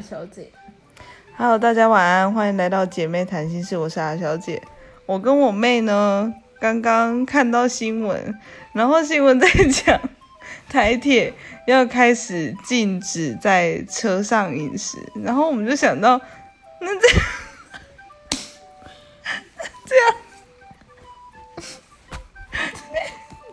[0.00, 0.50] 小姐
[1.36, 4.62] ，Hello，大家晚安，欢迎来到姐妹谈心室，我是阿小姐。
[5.04, 8.38] 我跟我妹呢，刚刚看到新闻，
[8.72, 10.00] 然后新闻在讲
[10.70, 11.34] 台铁
[11.66, 16.18] 要开始禁止在车上饮食，然后我们就想到，
[16.80, 17.08] 那这
[19.84, 20.14] 这样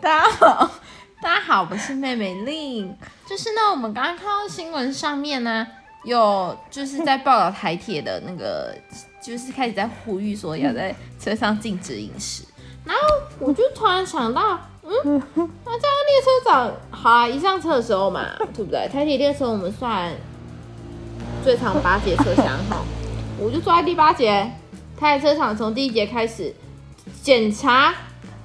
[0.00, 0.70] 大家好，
[1.20, 2.96] 大家好，我是妹妹令。
[3.28, 5.66] 就是呢，我们刚刚看到新闻上面呢，
[6.04, 8.74] 有就是在报道台铁的那个，
[9.20, 12.44] 就是开始在呼吁说要在车上禁止饮食。
[12.84, 13.02] 然后
[13.38, 18.88] 我就突然想到，嗯， 那这样列车长好啊，一上车的时候嘛，对不对？
[18.88, 20.12] 台铁列车我们算
[21.44, 22.82] 最长八节车厢哈，
[23.38, 24.50] 我就坐在第八节。
[24.98, 26.54] 台铁车长从第一节开始
[27.22, 27.92] 检查，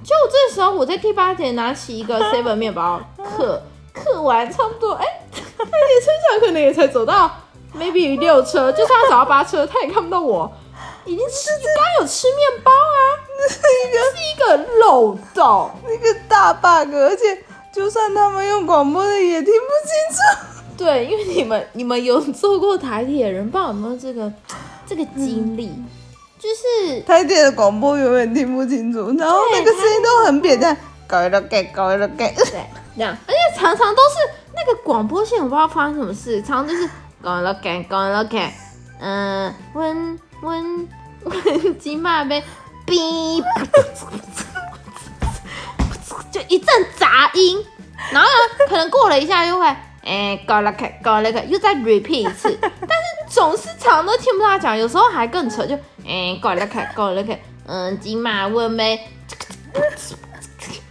[0.03, 3.61] 就这时候我在第八节拿起一个 seven 面包刻
[3.93, 7.31] 刻完，差不多哎，台铁车长可能也才走到
[7.77, 10.51] maybe 六车，就算他找到八车，他也看不到我。
[11.05, 12.97] 已经吃，刚刚有吃面包啊，
[13.49, 15.69] 是一个是一个漏洞。
[15.91, 17.43] 一个大 bug，而且
[17.73, 20.75] 就算他们用广播的也听不清楚。
[20.77, 24.31] 对，因为你们你们有坐过台铁人，不知道有没有这个
[24.87, 25.71] 这个经历，
[26.39, 32.31] 就是台铁的广播永远听不清楚，然后那个声音都很扁担，搞一了盖，搞一了盖。
[32.31, 32.45] 对
[32.95, 34.15] 这样，而且常常都是
[34.55, 36.89] 那个广播线，我不知道发生什么事，常常就是
[37.23, 38.51] 讲了给，讲了给，
[38.99, 40.89] 嗯，温温
[41.23, 42.43] 温金马呗，
[42.85, 43.41] 哔，
[46.29, 47.65] 就一阵杂音，
[48.11, 49.65] 然后呢，可能过了一下又会，
[50.03, 59.07] 哎，搞了开，搞了开，又再 repeat 一次， 但是总是常都听不到他讲，有时候还更扯，就哎，搞了开，搞了开，嗯，金马温呗。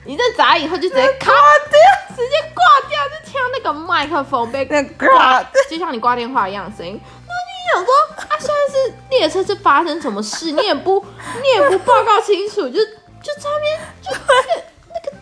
[0.04, 7.00] 一阵砸以后就直接 卡掉，直接挂掉，就听到那个麦克风被那挂，就像你挂电话一样的声音。
[7.02, 7.94] 那你想说，
[8.28, 10.52] 啊，现在是列车是发生什么事？
[10.52, 11.04] 你也不，
[11.42, 15.16] 你也不报告清楚，就就在那边就那个那个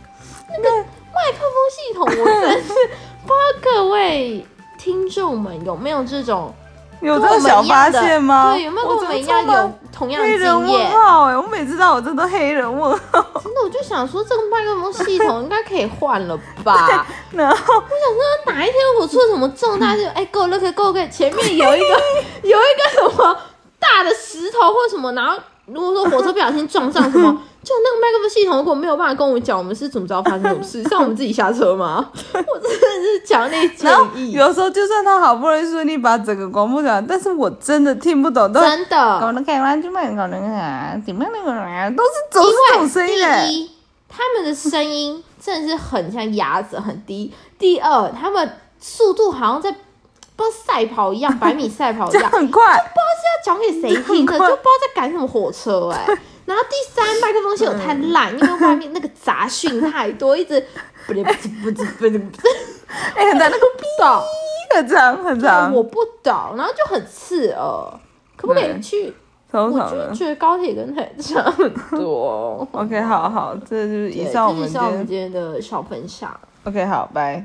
[0.51, 0.77] 那个
[1.13, 2.69] 麦克风系统，我真的是
[3.27, 4.47] 不知道各位
[4.79, 6.55] 听众们有没有这种
[7.07, 8.53] 有这个小发现吗？
[8.55, 10.91] 对，有没有跟我们一样有同样的黑人问经验？
[10.93, 17.07] 号哎、我每次到我这都黑人问号， 真的，我就想说，这个麦克风系统应该可以换了吧？
[17.33, 22.01] 然后我想说哪一天我出了什么重大事，哎，go look go look，前面有一个
[22.43, 23.37] 有一个什么
[23.79, 25.39] 大的石头或什么，然后
[25.73, 27.31] 如果说火车不小心撞上什么，
[27.63, 30.83] 就那个麦克风系统如果没有办法跟我们讲，我们是怎么知道发生什么事？
[30.85, 32.11] 像我们自己下车吗？
[32.15, 43.71] 我真的是强烈 建议，有时候就算他好不容易顺利把整个广播讲，但是我真的听不懂，都真的，搞得开完就卖搞那个啊，怎么那个啊，都是都是这种声音哎、第一，
[44.09, 47.33] 他们的声音真的是很像鸭子，很低。
[47.59, 56.07] 第二，他们速度好像在不知道赛跑一样，百米赛跑一样，很快，不知道是要讲给谁听的，就 不知道在赶什么火车哎、
[56.47, 60.61] 然后第三，麦克风系统太烂， 因为外面那个杂讯太多，一直
[61.07, 62.49] 不不不不不不
[63.15, 63.67] 哎、很长那个
[63.99, 64.23] 懂，
[64.75, 68.01] 很长很长，我不懂，然后就很刺耳。
[68.37, 69.15] 可不可以对去？
[69.53, 70.15] 我就。
[70.15, 72.67] 觉得高铁跟台差很多。
[72.73, 74.67] OK，好好，这就是以对上我们
[75.07, 76.35] 今天的小分享。
[76.65, 77.45] OK，好，拜。